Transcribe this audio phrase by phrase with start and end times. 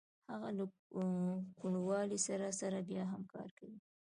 [0.31, 0.65] هغه له
[1.59, 3.77] کوڼوالي سره سره بیا هم کار کوي